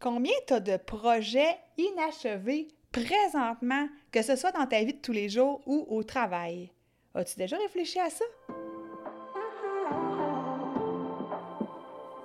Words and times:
combien 0.00 0.32
tu 0.46 0.54
as 0.54 0.60
de 0.60 0.78
projets 0.78 1.58
inachevés 1.76 2.68
présentement, 2.90 3.86
que 4.10 4.22
ce 4.22 4.34
soit 4.34 4.52
dans 4.52 4.66
ta 4.66 4.82
vie 4.82 4.94
de 4.94 5.00
tous 5.00 5.12
les 5.12 5.28
jours 5.28 5.60
ou 5.66 5.86
au 5.88 6.02
travail? 6.02 6.72
As-tu 7.14 7.36
déjà 7.36 7.56
réfléchi 7.58 8.00
à 8.00 8.08
ça? 8.08 8.24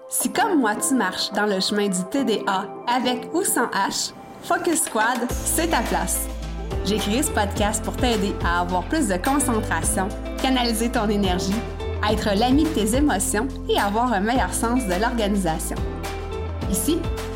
Si 0.08 0.32
comme 0.32 0.60
moi 0.60 0.76
tu 0.76 0.94
marches 0.94 1.32
dans 1.32 1.46
le 1.46 1.60
chemin 1.60 1.90
du 1.90 2.04
TDA 2.10 2.70
avec 2.88 3.34
ou 3.34 3.44
sans 3.44 3.68
H, 3.68 4.14
Focus 4.44 4.84
Squad, 4.84 5.30
c'est 5.30 5.70
ta 5.70 5.82
place. 5.82 6.28
J'ai 6.86 6.98
créé 6.98 7.24
ce 7.24 7.32
podcast 7.32 7.84
pour 7.84 7.98
t'aider 7.98 8.34
à 8.46 8.62
avoir 8.62 8.88
plus 8.88 9.08
de 9.08 9.18
concentration, 9.18 10.08
canaliser 10.42 10.92
ton 10.92 11.10
énergie, 11.10 11.60
être 12.10 12.30
l'ami 12.40 12.64
de 12.64 12.70
tes 12.70 12.96
émotions 12.96 13.48
et 13.68 13.78
avoir 13.80 14.14
un 14.14 14.22
meilleur 14.22 14.54
sens 14.54 14.86
de 14.86 15.02
l'organisation. 15.02 15.76
Ici, 16.70 17.00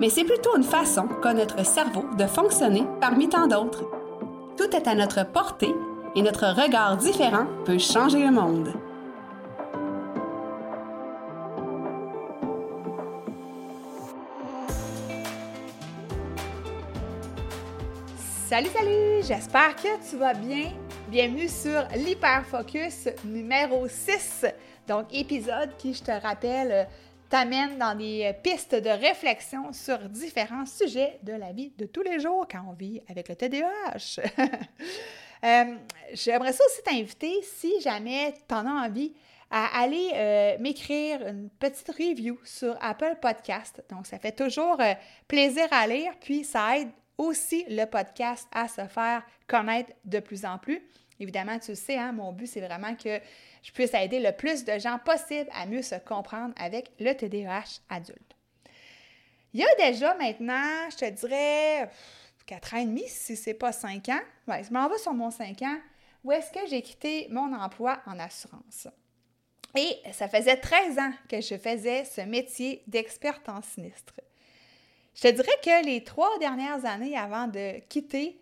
mais 0.00 0.08
c'est 0.08 0.24
plutôt 0.24 0.56
une 0.56 0.64
façon 0.64 1.06
qu'a 1.22 1.34
notre 1.34 1.64
cerveau 1.64 2.04
de 2.16 2.26
fonctionner 2.26 2.84
parmi 3.00 3.28
tant 3.28 3.46
d'autres. 3.46 3.84
Tout 4.56 4.74
est 4.74 4.88
à 4.88 4.94
notre 4.94 5.26
portée 5.26 5.74
et 6.16 6.22
notre 6.22 6.46
regard 6.46 6.96
différent 6.96 7.46
peut 7.66 7.78
changer 7.78 8.24
le 8.24 8.32
monde. 8.32 8.72
Salut, 18.48 18.70
salut! 18.74 19.22
J'espère 19.22 19.76
que 19.76 20.10
tu 20.10 20.16
vas 20.16 20.34
bien. 20.34 20.72
Bienvenue 21.08 21.48
sur 21.48 21.86
l'Hyperfocus 21.94 23.08
numéro 23.24 23.86
6. 23.86 24.46
Donc, 24.88 25.06
épisode 25.12 25.70
qui, 25.78 25.94
je 25.94 26.02
te 26.02 26.10
rappelle, 26.10 26.88
t'amène 27.30 27.78
dans 27.78 27.96
des 27.96 28.34
pistes 28.42 28.74
de 28.74 28.90
réflexion 28.90 29.72
sur 29.72 29.98
différents 30.08 30.66
sujets 30.66 31.18
de 31.22 31.32
la 31.32 31.52
vie 31.52 31.72
de 31.78 31.86
tous 31.86 32.02
les 32.02 32.18
jours 32.18 32.46
quand 32.50 32.62
on 32.68 32.72
vit 32.72 33.00
avec 33.08 33.28
le 33.28 33.36
TDAH. 33.36 34.20
Euh, 35.42 35.74
j'aimerais 36.12 36.50
aussi 36.50 36.82
t'inviter, 36.84 37.40
si 37.42 37.80
jamais 37.80 38.34
tu 38.46 38.54
en 38.54 38.66
as 38.66 38.86
envie, 38.86 39.14
à 39.50 39.80
aller 39.80 40.10
euh, 40.12 40.58
m'écrire 40.58 41.26
une 41.26 41.48
petite 41.48 41.88
review 41.88 42.38
sur 42.44 42.76
Apple 42.82 43.16
Podcast. 43.22 43.82
Donc, 43.90 44.06
ça 44.06 44.18
fait 44.18 44.32
toujours 44.32 44.78
euh, 44.80 44.92
plaisir 45.26 45.66
à 45.70 45.86
lire, 45.86 46.12
puis 46.20 46.44
ça 46.44 46.78
aide 46.78 46.90
aussi 47.16 47.64
le 47.70 47.86
podcast 47.86 48.46
à 48.52 48.68
se 48.68 48.86
faire 48.86 49.22
connaître 49.46 49.92
de 50.04 50.20
plus 50.20 50.44
en 50.44 50.58
plus. 50.58 50.82
Évidemment, 51.20 51.58
tu 51.58 51.72
le 51.72 51.76
sais, 51.76 51.98
hein, 51.98 52.12
mon 52.12 52.32
but, 52.32 52.46
c'est 52.46 52.60
vraiment 52.60 52.94
que 52.96 53.20
je 53.62 53.72
puisse 53.72 53.92
aider 53.94 54.20
le 54.20 54.32
plus 54.32 54.64
de 54.64 54.78
gens 54.78 54.98
possible 54.98 55.48
à 55.54 55.66
mieux 55.66 55.82
se 55.82 55.96
comprendre 55.96 56.54
avec 56.58 56.90
le 56.98 57.12
TDAH 57.12 57.80
adulte. 57.90 58.36
Il 59.52 59.60
y 59.60 59.64
a 59.64 59.74
déjà 59.76 60.14
maintenant, 60.14 60.88
je 60.90 60.96
te 60.96 61.10
dirais, 61.10 61.90
4 62.46 62.74
ans 62.74 62.78
et 62.78 62.86
demi, 62.86 63.04
si 63.06 63.36
ce 63.36 63.50
n'est 63.50 63.54
pas 63.54 63.72
5 63.72 64.08
ans, 64.08 64.20
ouais, 64.48 64.64
je 64.64 64.72
m'en 64.72 64.88
vais 64.88 64.98
sur 64.98 65.12
mon 65.12 65.30
5 65.30 65.60
ans, 65.62 65.78
où 66.24 66.32
est-ce 66.32 66.50
que 66.50 66.66
j'ai 66.68 66.82
quitté 66.82 67.28
mon 67.30 67.52
emploi 67.54 68.00
en 68.06 68.18
assurance. 68.18 68.88
Et 69.76 69.98
ça 70.12 70.28
faisait 70.28 70.56
13 70.56 70.98
ans 70.98 71.12
que 71.28 71.40
je 71.40 71.56
faisais 71.56 72.04
ce 72.04 72.22
métier 72.22 72.82
d'experte 72.86 73.48
en 73.48 73.62
sinistre. 73.62 74.14
Je 75.14 75.22
te 75.22 75.28
dirais 75.28 75.58
que 75.62 75.84
les 75.84 76.02
trois 76.02 76.38
dernières 76.38 76.84
années 76.84 77.16
avant 77.16 77.46
de 77.46 77.78
quitter, 77.88 78.39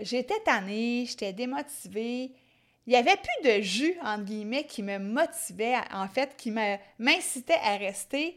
j'étais 0.00 0.40
tannée, 0.40 1.04
j'étais 1.06 1.32
démotivée, 1.32 2.32
il 2.86 2.90
n'y 2.90 2.96
avait 2.96 3.16
plus 3.16 3.48
de 3.48 3.62
jus, 3.62 3.94
entre 4.02 4.24
guillemets, 4.24 4.64
qui 4.64 4.82
me 4.82 4.98
motivait, 4.98 5.76
en 5.92 6.08
fait, 6.08 6.36
qui 6.36 6.50
m'incitait 6.98 7.60
à 7.62 7.76
rester. 7.76 8.36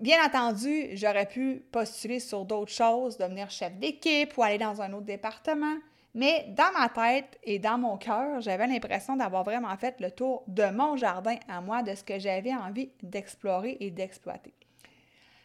Bien 0.00 0.24
entendu, 0.24 0.88
j'aurais 0.94 1.26
pu 1.26 1.62
postuler 1.70 2.18
sur 2.18 2.44
d'autres 2.44 2.72
choses, 2.72 3.16
devenir 3.18 3.48
chef 3.50 3.72
d'équipe 3.74 4.36
ou 4.36 4.42
aller 4.42 4.58
dans 4.58 4.82
un 4.82 4.92
autre 4.92 5.06
département. 5.06 5.76
Mais 6.12 6.46
dans 6.56 6.72
ma 6.72 6.88
tête 6.88 7.38
et 7.44 7.60
dans 7.60 7.78
mon 7.78 7.98
cœur, 7.98 8.40
j'avais 8.40 8.66
l'impression 8.66 9.14
d'avoir 9.14 9.44
vraiment 9.44 9.76
fait 9.76 9.94
le 10.00 10.10
tour 10.10 10.42
de 10.48 10.64
mon 10.70 10.96
jardin 10.96 11.36
à 11.46 11.60
moi, 11.60 11.82
de 11.82 11.94
ce 11.94 12.02
que 12.02 12.18
j'avais 12.18 12.54
envie 12.54 12.90
d'explorer 13.02 13.76
et 13.78 13.90
d'exploiter. 13.92 14.54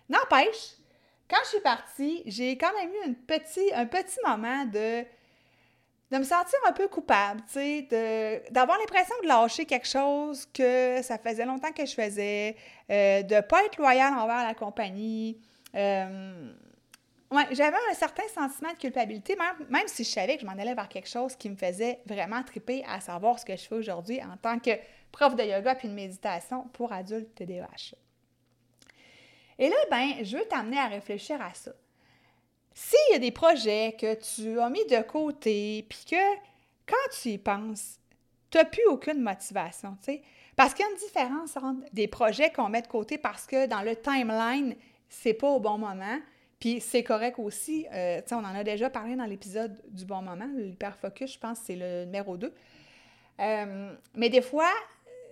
N'empêche, 0.10 0.78
quand 1.32 1.40
je 1.46 1.50
suis 1.50 1.62
partie, 1.62 2.24
j'ai 2.26 2.58
quand 2.58 2.74
même 2.74 2.90
eu 2.90 3.10
un 3.10 3.14
petit, 3.14 3.74
un 3.74 3.86
petit 3.86 4.20
moment 4.26 4.66
de 4.66 5.06
de 6.12 6.18
me 6.18 6.24
sentir 6.24 6.60
un 6.68 6.74
peu 6.74 6.90
coupable, 6.90 7.42
d'avoir 8.52 8.78
l'impression 8.78 9.16
de 9.24 9.28
lâcher 9.28 9.66
quelque 9.66 9.88
chose 9.88 10.46
que 10.54 11.02
ça 11.02 11.18
faisait 11.18 11.46
longtemps 11.46 11.72
que 11.72 11.86
je 11.86 11.94
faisais, 11.94 12.58
euh, 12.90 13.24
de 13.24 13.36
ne 13.36 13.42
pas 13.42 13.64
être 13.64 13.78
loyal 13.78 14.14
envers 14.14 14.46
la 14.46 14.54
compagnie. 14.54 15.40
Euh, 15.74 16.52
j'avais 17.52 17.78
un 17.90 17.94
certain 17.94 18.28
sentiment 18.28 18.74
de 18.74 18.78
culpabilité, 18.78 19.38
même, 19.38 19.68
même, 19.70 19.88
si 19.88 20.04
je 20.04 20.10
savais 20.10 20.36
que 20.36 20.42
je 20.42 20.46
m'en 20.46 20.52
allais 20.52 20.74
vers 20.74 20.90
quelque 20.90 21.08
chose 21.08 21.38
qui 21.38 21.50
me 21.50 21.56
faisait 21.56 22.02
vraiment 22.06 22.44
triper 22.44 22.84
à 22.90 23.00
savoir 23.00 23.40
ce 23.40 23.46
que 23.46 23.56
je 23.56 23.66
fais 23.66 23.76
aujourd'hui 23.76 24.22
en 24.22 24.36
tant 24.36 24.60
que 24.60 24.72
prof 25.14 25.34
de 25.36 25.44
yoga 25.44 25.76
puis 25.76 25.88
de 25.88 25.94
méditation 25.94 26.64
pour 26.74 26.92
adultes 26.92 27.34
TDAH. 27.36 27.96
Et 29.62 29.70
là, 29.70 29.76
ben, 29.92 30.24
je 30.24 30.38
veux 30.38 30.46
t'amener 30.46 30.80
à 30.80 30.88
réfléchir 30.88 31.40
à 31.40 31.54
ça. 31.54 31.72
S'il 32.74 33.14
y 33.14 33.16
a 33.16 33.20
des 33.20 33.30
projets 33.30 33.96
que 33.98 34.16
tu 34.16 34.60
as 34.60 34.70
mis 34.72 34.84
de 34.88 35.02
côté, 35.04 35.86
puis 35.88 36.04
que 36.10 36.36
quand 36.88 37.12
tu 37.22 37.30
y 37.30 37.38
penses, 37.38 38.00
tu 38.50 38.58
n'as 38.58 38.66
plus 38.66 38.86
aucune 38.88 39.22
motivation, 39.22 39.96
tu 40.04 40.14
sais. 40.14 40.24
Parce 40.56 40.74
qu'il 40.74 40.84
y 40.84 40.88
a 40.88 40.92
une 40.92 40.98
différence 40.98 41.56
entre 41.58 41.86
des 41.94 42.08
projets 42.08 42.52
qu'on 42.52 42.70
met 42.70 42.82
de 42.82 42.88
côté 42.88 43.20
parce 43.20 43.46
que 43.46 43.68
dans 43.68 43.84
le 43.84 43.96
timeline, 43.96 44.76
c'est 45.08 45.36
pas 45.36 45.50
au 45.50 45.60
bon 45.60 45.78
moment. 45.78 46.20
Puis 46.60 46.82
c'est 46.82 47.04
correct 47.04 47.38
aussi. 47.38 47.86
Euh, 47.94 48.20
sais, 48.26 48.34
on 48.34 48.40
en 48.40 48.56
a 48.56 48.64
déjà 48.64 48.90
parlé 48.90 49.16
dans 49.16 49.26
l'épisode 49.26 49.80
du 49.90 50.06
bon 50.06 50.24
moment. 50.24 50.50
L'hyperfocus, 50.56 51.34
je 51.34 51.40
pense, 51.40 51.60
c'est 51.64 51.76
le 51.76 52.06
numéro 52.06 52.36
2. 52.36 52.52
Euh, 53.40 53.96
mais 54.16 54.30
des 54.30 54.42
fois, 54.42 54.72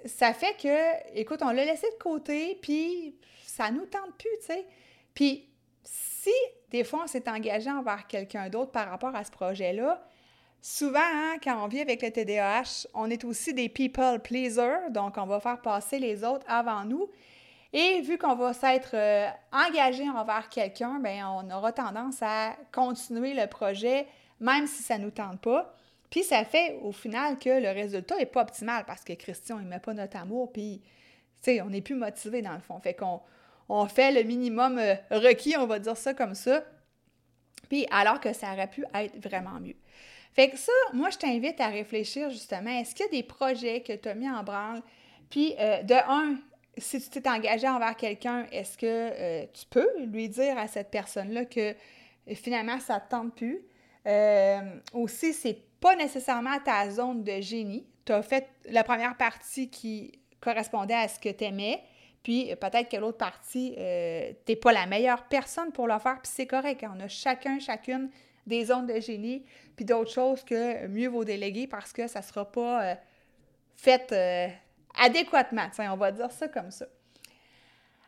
ça 0.05 0.33
fait 0.33 0.55
que, 0.61 1.17
écoute, 1.17 1.39
on 1.41 1.51
l'a 1.51 1.65
laissé 1.65 1.87
de 1.89 2.01
côté, 2.01 2.57
puis 2.61 3.15
ça 3.45 3.71
nous 3.71 3.85
tente 3.85 4.15
plus, 4.17 4.29
tu 4.39 4.45
sais. 4.47 4.65
Puis 5.13 5.49
si 5.83 6.33
des 6.69 6.83
fois 6.83 7.01
on 7.03 7.07
s'est 7.07 7.27
engagé 7.29 7.69
envers 7.69 8.05
quelqu'un 8.07 8.49
d'autre 8.49 8.71
par 8.71 8.89
rapport 8.89 9.15
à 9.15 9.23
ce 9.23 9.31
projet-là, 9.31 10.03
souvent, 10.61 10.99
hein, 10.99 11.35
quand 11.43 11.63
on 11.63 11.67
vit 11.67 11.81
avec 11.81 12.01
le 12.01 12.11
TDAH, 12.11 12.87
on 12.93 13.09
est 13.09 13.23
aussi 13.23 13.53
des 13.53 13.69
people 13.69 14.19
pleasers, 14.19 14.91
donc 14.91 15.15
on 15.17 15.25
va 15.25 15.39
faire 15.39 15.61
passer 15.61 15.99
les 15.99 16.23
autres 16.23 16.45
avant 16.47 16.85
nous. 16.85 17.09
Et 17.71 18.01
vu 18.01 18.17
qu'on 18.17 18.35
va 18.35 18.53
s'être 18.53 18.95
euh, 18.95 19.27
engagé 19.51 20.09
envers 20.09 20.49
quelqu'un, 20.49 20.99
bien, 20.99 21.29
on 21.29 21.49
aura 21.51 21.71
tendance 21.71 22.17
à 22.21 22.55
continuer 22.71 23.33
le 23.33 23.47
projet 23.47 24.07
même 24.39 24.67
si 24.67 24.83
ça 24.83 24.97
ne 24.97 25.05
nous 25.05 25.11
tente 25.11 25.41
pas. 25.41 25.75
Puis 26.09 26.23
ça 26.23 26.43
fait 26.43 26.77
au 26.81 26.91
final 26.91 27.37
que 27.37 27.49
le 27.49 27.69
résultat 27.69 28.17
n'est 28.17 28.25
pas 28.25 28.41
optimal 28.41 28.83
parce 28.85 29.03
que 29.03 29.13
Christian, 29.13 29.59
il 29.59 29.67
met 29.67 29.79
pas 29.79 29.93
notre 29.93 30.17
amour, 30.17 30.51
puis, 30.51 30.81
tu 31.41 31.51
sais, 31.51 31.61
on 31.61 31.69
n'est 31.69 31.81
plus 31.81 31.95
motivé 31.95 32.41
dans 32.41 32.53
le 32.53 32.59
fond. 32.59 32.79
Fait 32.79 32.95
qu'on 32.95 33.21
on 33.69 33.85
fait 33.85 34.11
le 34.11 34.23
minimum 34.23 34.79
euh, 34.79 34.95
requis, 35.11 35.55
on 35.57 35.67
va 35.67 35.77
dire 35.79 35.95
ça 35.95 36.13
comme 36.13 36.33
ça. 36.33 36.63
Puis 37.69 37.85
alors 37.91 38.19
que 38.19 38.33
ça 38.33 38.53
aurait 38.53 38.69
pu 38.69 38.83
être 38.95 39.15
vraiment 39.21 39.59
mieux. 39.59 39.75
Fait 40.33 40.49
que 40.49 40.57
ça, 40.57 40.71
moi, 40.93 41.09
je 41.11 41.17
t'invite 41.17 41.59
à 41.61 41.67
réfléchir 41.67 42.29
justement, 42.31 42.71
est-ce 42.71 42.95
qu'il 42.95 43.05
y 43.05 43.09
a 43.09 43.11
des 43.11 43.23
projets 43.23 43.81
que 43.81 43.93
tu 43.93 44.09
as 44.09 44.15
mis 44.15 44.29
en 44.29 44.43
branle? 44.43 44.81
Puis, 45.29 45.53
euh, 45.59 45.83
de 45.83 45.93
un, 45.93 46.37
si 46.77 46.99
tu 46.99 47.09
t'es 47.09 47.29
engagé 47.29 47.67
envers 47.67 47.95
quelqu'un, 47.95 48.47
est-ce 48.51 48.77
que 48.77 48.85
euh, 48.87 49.45
tu 49.53 49.65
peux 49.69 49.87
lui 50.05 50.27
dire 50.29 50.57
à 50.57 50.67
cette 50.67 50.89
personne-là 50.89 51.45
que 51.45 51.75
finalement, 52.33 52.79
ça 52.79 52.95
ne 52.95 52.99
te 53.01 53.09
tente 53.09 53.35
plus? 53.35 53.61
aussi, 54.93 55.33
c'est 55.33 55.59
pas 55.79 55.95
nécessairement 55.95 56.59
ta 56.63 56.89
zone 56.89 57.23
de 57.23 57.41
génie. 57.41 57.85
Tu 58.05 58.11
as 58.11 58.21
fait 58.21 58.49
la 58.65 58.83
première 58.83 59.15
partie 59.17 59.69
qui 59.69 60.19
correspondait 60.39 60.95
à 60.95 61.07
ce 61.07 61.19
que 61.19 61.29
tu 61.29 61.43
aimais. 61.43 61.81
Puis 62.23 62.53
peut-être 62.59 62.89
que 62.89 62.97
l'autre 62.97 63.17
partie, 63.17 63.75
euh, 63.77 64.31
tu 64.45 64.51
n'es 64.51 64.55
pas 64.55 64.73
la 64.73 64.85
meilleure 64.85 65.23
personne 65.27 65.71
pour 65.71 65.87
le 65.87 65.97
faire, 65.99 66.19
puis 66.21 66.31
c'est 66.33 66.47
correct. 66.47 66.83
On 66.83 66.99
a 66.99 67.07
chacun, 67.07 67.59
chacune 67.59 68.09
des 68.45 68.65
zones 68.65 68.87
de 68.87 68.99
génie, 68.99 69.45
puis 69.75 69.85
d'autres 69.85 70.11
choses 70.11 70.43
que 70.43 70.87
mieux 70.87 71.07
vaut 71.07 71.23
déléguer 71.23 71.67
parce 71.67 71.93
que 71.93 72.07
ça 72.07 72.19
ne 72.19 72.25
sera 72.25 72.51
pas 72.51 72.83
euh, 72.83 72.95
fait 73.75 74.11
euh, 74.11 74.47
adéquatement. 74.97 75.69
on 75.79 75.95
va 75.95 76.11
dire 76.11 76.31
ça 76.31 76.47
comme 76.47 76.71
ça. 76.71 76.85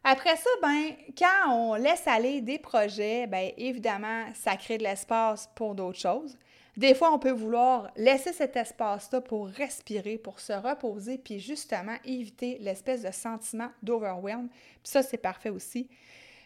Après 0.03 0.35
ça, 0.35 0.49
ben, 0.61 0.93
quand 1.17 1.51
on 1.51 1.75
laisse 1.75 2.07
aller 2.07 2.41
des 2.41 2.57
projets, 2.57 3.27
ben, 3.27 3.51
évidemment, 3.55 4.25
ça 4.33 4.57
crée 4.57 4.79
de 4.79 4.83
l'espace 4.83 5.49
pour 5.55 5.75
d'autres 5.75 5.99
choses. 5.99 6.37
Des 6.77 6.93
fois, 6.95 7.13
on 7.13 7.19
peut 7.19 7.31
vouloir 7.31 7.91
laisser 7.97 8.31
cet 8.31 8.55
espace-là 8.55 9.19
pour 9.21 9.47
respirer, 9.47 10.17
pour 10.17 10.39
se 10.39 10.53
reposer, 10.53 11.17
puis 11.17 11.39
justement 11.39 11.95
éviter 12.05 12.57
l'espèce 12.59 13.03
de 13.03 13.11
sentiment 13.11 13.69
d'overwhelm. 13.83 14.47
Puis 14.47 14.79
ça, 14.83 15.03
c'est 15.03 15.17
parfait 15.17 15.49
aussi. 15.49 15.89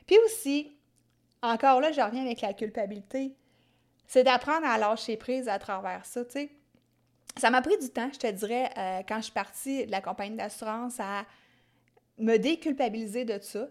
Puis 0.07 0.17
aussi, 0.25 0.75
encore 1.43 1.79
là, 1.79 1.91
je 1.91 2.01
reviens 2.01 2.25
avec 2.25 2.41
la 2.41 2.53
culpabilité, 2.53 3.35
c'est 4.07 4.23
d'apprendre 4.23 4.65
à 4.65 4.77
lâcher 4.77 5.17
prise 5.17 5.47
à 5.47 5.59
travers 5.59 6.05
ça, 6.05 6.25
tu 6.25 6.31
sais. 6.31 6.51
Ça 7.37 7.49
m'a 7.49 7.61
pris 7.61 7.77
du 7.77 7.89
temps, 7.89 8.09
je 8.13 8.19
te 8.19 8.31
dirais, 8.31 8.69
euh, 8.77 9.01
quand 9.07 9.17
je 9.17 9.23
suis 9.23 9.33
partie 9.33 9.85
de 9.85 9.91
la 9.91 10.01
compagnie 10.01 10.37
d'assurance 10.37 10.99
à 10.99 11.25
me 12.17 12.37
déculpabiliser 12.37 13.25
de 13.25 13.39
ça. 13.41 13.67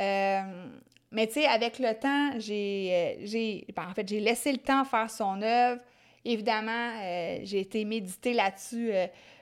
Euh, 0.00 0.66
mais 1.10 1.26
tu 1.26 1.34
sais, 1.34 1.46
avec 1.46 1.78
le 1.78 1.94
temps, 1.94 2.38
j'ai, 2.38 3.18
euh, 3.22 3.72
ben, 3.74 3.88
en 3.88 3.94
fait, 3.94 4.08
j'ai 4.08 4.20
laissé 4.20 4.52
le 4.52 4.58
temps 4.58 4.84
faire 4.84 5.10
son 5.10 5.42
œuvre. 5.42 5.80
Évidemment, 6.24 6.90
euh, 7.00 7.38
j'ai 7.42 7.60
été 7.60 7.84
méditer 7.84 8.32
là-dessus 8.32 8.92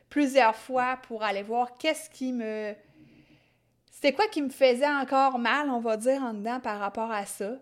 plusieurs 0.09 0.55
fois 0.55 0.99
pour 1.09 1.23
aller 1.23 1.43
voir 1.43 1.77
qu'est-ce 1.77 2.09
qui 2.09 2.33
me... 2.33 2.75
C'était 3.91 4.13
quoi 4.13 4.29
qui 4.29 4.43
me 4.43 4.49
faisait 4.49 4.89
encore 4.89 5.39
mal, 5.39 5.69
on 5.71 5.81
va 5.81 5.97
dire, 5.97 6.23
en 6.23 6.33
dedans 6.33 6.61
par 6.61 6.79
rapport 6.79 7.11
à 7.11 7.27
ça. 7.27 7.57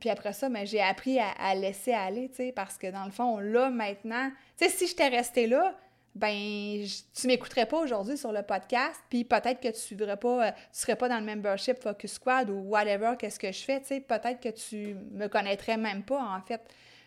puis 0.00 0.10
après 0.10 0.32
ça, 0.32 0.48
ben, 0.48 0.64
j'ai 0.64 0.80
appris 0.80 1.18
à, 1.18 1.30
à, 1.38 1.54
laisser 1.54 1.92
aller, 1.92 2.28
tu 2.28 2.36
sais, 2.36 2.52
parce 2.52 2.78
que 2.78 2.86
dans 2.86 3.04
le 3.04 3.10
fond, 3.10 3.38
là, 3.38 3.68
maintenant, 3.68 4.30
tu 4.56 4.64
sais, 4.64 4.70
si 4.70 4.86
j'étais 4.86 5.08
restée 5.08 5.48
là, 5.48 5.74
ben 6.16 6.82
tu 7.14 7.26
m'écouterais 7.26 7.66
pas 7.66 7.78
aujourd'hui 7.78 8.16
sur 8.16 8.32
le 8.32 8.42
podcast, 8.42 8.98
puis 9.10 9.24
peut-être 9.24 9.60
que 9.60 9.68
tu 9.68 9.78
suivrais 9.78 10.16
pas, 10.16 10.48
euh, 10.48 10.50
tu 10.72 10.80
serais 10.80 10.96
pas 10.96 11.10
dans 11.10 11.18
le 11.18 11.26
membership 11.26 11.78
Focus 11.78 12.14
Squad 12.14 12.48
ou 12.48 12.54
whatever, 12.60 13.12
qu'est-ce 13.18 13.38
que 13.38 13.52
je 13.52 13.62
fais, 13.62 13.80
tu 13.80 13.88
sais, 13.88 14.00
peut-être 14.00 14.40
que 14.40 14.48
tu 14.48 14.96
me 15.12 15.28
connaîtrais 15.28 15.76
même 15.76 16.02
pas, 16.02 16.20
en 16.20 16.40
fait. 16.40 16.62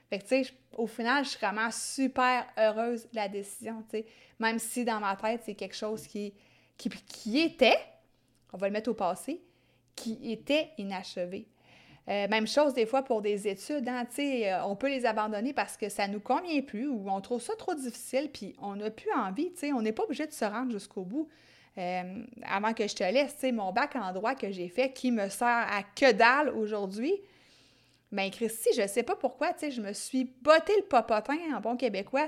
Fait 0.10 0.20
que, 0.20 0.24
tu 0.24 0.44
sais, 0.44 0.54
au 0.78 0.86
final, 0.86 1.24
je 1.24 1.32
suis 1.32 1.40
vraiment 1.40 1.72
super 1.72 2.46
heureuse 2.58 3.10
de 3.10 3.16
la 3.16 3.28
décision, 3.28 3.84
tu 3.90 3.98
sais, 3.98 4.06
même 4.38 4.60
si 4.60 4.86
dans 4.86 5.00
ma 5.00 5.16
tête, 5.16 5.42
c'est 5.44 5.56
quelque 5.56 5.76
chose 5.76 6.06
qui, 6.06 6.34
qui, 6.78 6.90
qui 6.90 7.40
était, 7.40 7.80
on 8.54 8.58
va 8.58 8.68
le 8.68 8.74
mettre 8.74 8.92
au 8.92 8.96
passé, 8.96 9.42
qui 9.96 10.20
était 10.32 10.70
inachevé. 10.78 11.48
Euh, 12.10 12.28
même 12.28 12.48
chose 12.48 12.74
des 12.74 12.88
fois 12.88 13.04
pour 13.04 13.22
des 13.22 13.48
études, 13.48 13.88
hein, 13.88 14.04
euh, 14.18 14.62
on 14.66 14.76
peut 14.76 14.90
les 14.90 15.06
abandonner 15.06 15.54
parce 15.54 15.78
que 15.78 15.90
ça 15.90 16.08
ne 16.08 16.14
nous 16.14 16.20
convient 16.20 16.62
plus 16.62 16.88
ou 16.88 17.06
on 17.08 17.22
trouve 17.22 17.40
ça 17.40 17.56
trop 17.56 17.76
difficile, 17.76 18.32
puis 18.34 18.56
on 18.60 18.78
n'a 18.78 18.90
plus 18.90 19.12
envie, 19.14 19.52
on 19.76 19.84
n'est 19.84 19.92
pas 19.92 20.04
obligé 20.04 20.26
de 20.26 20.32
se 20.32 20.46
rendre 20.46 20.72
jusqu'au 20.72 21.04
bout. 21.04 21.28
Euh, 21.78 22.24
avant 22.44 22.74
que 22.74 22.88
je 22.88 22.96
te 22.96 23.04
laisse, 23.04 23.44
mon 23.54 23.72
bac 23.72 23.96
en 23.96 24.12
droit 24.12 24.34
que 24.34 24.52
j'ai 24.52 24.70
fait, 24.70 24.92
qui 24.92 25.12
me 25.12 25.30
sert 25.30 25.48
à 25.48 25.84
que 25.96 26.12
dalle 26.12 26.50
aujourd'hui, 26.50 27.14
bien, 28.12 28.32
Christy, 28.32 28.70
je 28.76 28.82
ne 28.82 28.88
sais 28.88 29.04
pas 29.04 29.16
pourquoi, 29.16 29.52
je 29.62 29.80
me 29.80 29.94
suis 29.94 30.26
botté 30.42 30.74
le 30.78 30.86
popotin 30.86 31.38
en 31.56 31.62
bon 31.62 31.78
québécois 31.78 32.28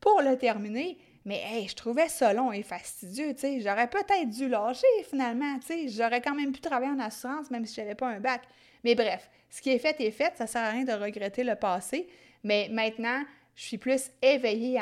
pour 0.00 0.20
le 0.22 0.36
terminer, 0.36 0.98
mais 1.24 1.66
je 1.68 1.74
trouvais 1.74 2.08
ça 2.08 2.32
long 2.32 2.52
et 2.52 2.62
fastidieux, 2.62 3.34
J'aurais 3.60 3.88
peut-être 3.88 4.28
dû 4.30 4.48
lâcher 4.48 4.86
finalement, 5.08 5.58
J'aurais 5.88 6.20
quand 6.20 6.34
même 6.34 6.52
pu 6.52 6.60
travailler 6.60 6.92
en 6.92 6.98
assurance 6.98 7.50
même 7.50 7.66
si 7.66 7.74
je 7.74 7.80
n'avais 7.82 7.94
pas 7.94 8.08
un 8.08 8.20
bac. 8.20 8.42
Mais 8.84 8.94
bref, 8.94 9.30
ce 9.50 9.60
qui 9.60 9.70
est 9.70 9.78
fait 9.78 10.00
est 10.00 10.10
fait, 10.10 10.34
ça 10.36 10.44
ne 10.44 10.48
sert 10.48 10.62
à 10.62 10.70
rien 10.70 10.84
de 10.84 10.92
regretter 10.92 11.44
le 11.44 11.56
passé, 11.56 12.08
mais 12.42 12.68
maintenant, 12.70 13.22
je 13.54 13.64
suis 13.64 13.78
plus 13.78 14.10
éveillée 14.22 14.80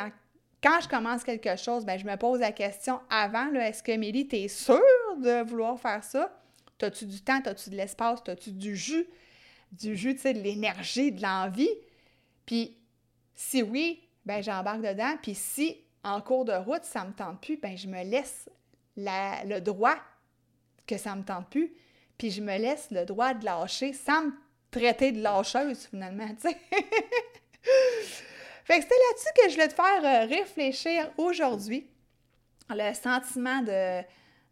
Quand 0.62 0.80
je 0.80 0.88
commence 0.88 1.24
quelque 1.24 1.56
chose, 1.56 1.84
ben, 1.84 1.98
je 1.98 2.04
me 2.04 2.16
pose 2.16 2.40
la 2.40 2.52
question 2.52 3.00
avant, 3.10 3.52
est-ce 3.54 3.82
que 3.82 3.96
Mélie, 3.96 4.28
tu 4.28 4.36
es 4.36 4.48
sûre 4.48 4.78
de 5.16 5.42
vouloir 5.42 5.78
faire 5.80 6.04
ça? 6.04 6.32
As-tu 6.80 7.06
du 7.06 7.20
temps, 7.20 7.40
as-tu 7.44 7.70
de 7.70 7.76
l'espace, 7.76 8.20
as-tu 8.28 8.52
du 8.52 8.76
jus, 8.76 9.06
du 9.72 9.96
jus, 9.96 10.14
tu 10.14 10.20
sais, 10.20 10.32
de 10.32 10.40
l'énergie, 10.40 11.10
de 11.10 11.22
l'envie? 11.22 11.70
Puis 12.46 12.76
si 13.34 13.62
oui, 13.62 14.00
ben 14.24 14.42
j'embarque 14.42 14.82
dedans. 14.82 15.16
Puis 15.20 15.34
si 15.34 15.78
en 16.04 16.20
cours 16.20 16.44
de 16.44 16.52
route, 16.52 16.84
ça 16.84 17.02
ne 17.02 17.08
me 17.08 17.12
tente 17.12 17.40
plus, 17.40 17.56
ben 17.56 17.76
je 17.76 17.88
me 17.88 18.02
laisse 18.04 18.48
le 18.96 19.58
droit 19.60 19.96
que 20.86 20.96
ça 20.96 21.14
ne 21.14 21.20
me 21.20 21.24
tente 21.24 21.48
plus 21.50 21.72
puis 22.18 22.32
je 22.32 22.42
me 22.42 22.58
laisse 22.58 22.88
le 22.90 23.06
droit 23.06 23.32
de 23.32 23.44
lâcher 23.44 23.92
sans 23.92 24.26
me 24.26 24.32
traiter 24.70 25.12
de 25.12 25.22
lâcheuse 25.22 25.86
finalement, 25.86 26.26
fait 26.42 26.54
que 28.76 28.82
c'était 28.82 28.94
là-dessus 28.94 29.32
que 29.36 29.48
je 29.48 29.54
voulais 29.54 29.68
te 29.68 29.74
faire 29.74 30.04
euh, 30.04 30.26
réfléchir 30.26 31.10
aujourd'hui. 31.16 31.88
Le 32.68 32.92
sentiment 32.92 33.62
de, 33.62 34.02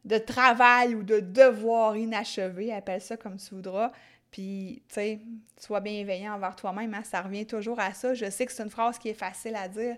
de 0.06 0.16
travail 0.16 0.94
ou 0.94 1.02
de 1.02 1.20
devoir 1.20 1.96
inachevé, 1.98 2.72
appelle 2.72 3.02
ça 3.02 3.18
comme 3.18 3.36
tu 3.36 3.54
voudras. 3.54 3.92
Puis, 4.30 4.82
tu 4.88 4.94
sais, 4.94 5.20
sois 5.58 5.80
bienveillant 5.80 6.34
envers 6.34 6.56
toi-même, 6.56 6.94
hein, 6.94 7.02
ça 7.04 7.20
revient 7.20 7.46
toujours 7.46 7.78
à 7.78 7.92
ça. 7.92 8.14
Je 8.14 8.30
sais 8.30 8.46
que 8.46 8.52
c'est 8.52 8.62
une 8.62 8.70
phrase 8.70 8.98
qui 8.98 9.10
est 9.10 9.14
facile 9.14 9.54
à 9.54 9.68
dire, 9.68 9.96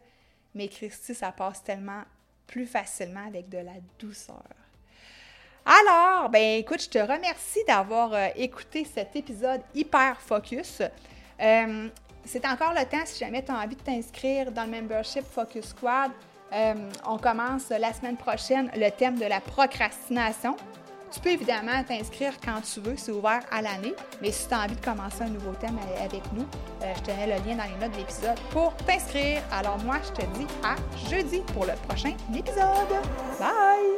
mais 0.55 0.69
Christy, 0.69 1.15
ça 1.15 1.33
passe 1.33 1.63
tellement 1.63 2.03
plus 2.47 2.67
facilement 2.67 3.27
avec 3.27 3.49
de 3.49 3.59
la 3.59 3.75
douceur. 3.99 4.43
Alors, 5.65 6.31
ben 6.31 6.59
écoute, 6.59 6.83
je 6.83 6.89
te 6.89 6.99
remercie 6.99 7.61
d'avoir 7.67 8.15
euh, 8.15 8.29
écouté 8.37 8.87
cet 8.87 9.15
épisode 9.17 9.61
hyper 9.75 10.19
focus. 10.19 10.81
Euh, 11.41 11.89
c'est 12.25 12.47
encore 12.47 12.73
le 12.73 12.85
temps 12.87 13.05
si 13.05 13.19
jamais 13.19 13.45
tu 13.45 13.53
as 13.53 13.57
envie 13.57 13.77
de 13.77 13.83
t'inscrire 13.83 14.51
dans 14.51 14.65
le 14.65 14.71
membership 14.71 15.25
Focus 15.25 15.67
Squad. 15.67 16.11
Euh, 16.53 16.91
on 17.07 17.19
commence 17.19 17.69
la 17.69 17.93
semaine 17.93 18.17
prochaine 18.17 18.71
le 18.77 18.89
thème 18.91 19.19
de 19.19 19.27
la 19.27 19.41
procrastination. 19.41 20.57
Tu 21.11 21.21
peux 21.21 21.31
évidemment 21.31 21.83
t'inscrire 21.85 22.35
quand 22.45 22.61
tu 22.61 22.81
veux, 22.81 22.97
c'est 22.97 23.13
ouvert 23.13 23.41
à 23.51 23.63
l'année. 23.63 23.95
Mais 24.21 24.31
si 24.31 24.49
tu 24.49 24.55
as 24.55 24.61
envie 24.61 24.77
de 24.77 24.85
commencer 24.85 25.23
un 25.23 25.31
nouveau 25.31 25.53
thème 25.61 25.79
avec 26.03 26.23
nous, 26.33 26.47
je 26.83 27.01
te 27.03 27.11
mets 27.11 27.27
le 27.27 27.45
lien 27.45 27.57
dans 27.57 27.65
les 27.65 27.81
notes 27.81 27.93
de 27.93 27.99
l'épisode 27.99 28.39
pour 28.51 28.75
t'inscrire. 28.87 29.43
Alors 29.51 29.79
moi, 29.85 29.97
je 30.05 30.23
te 30.23 30.27
dis 30.39 30.47
à 30.63 30.77
jeudi 31.09 31.41
pour 31.55 31.65
le 31.65 31.73
prochain 31.89 32.13
épisode. 32.35 32.89
Bye! 33.39 33.98